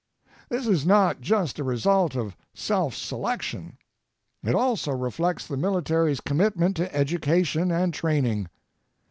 [0.49, 3.77] This is not just a result of self selection.
[4.43, 8.47] It also reflects the military's commitment to education and training.